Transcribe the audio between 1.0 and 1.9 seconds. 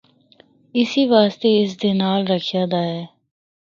واسطے اس دا